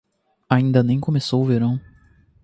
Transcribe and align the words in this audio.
Ainda 0.49 0.81
nem 0.81 0.99
começou 0.99 1.43
o 1.43 1.45
verão. 1.45 1.79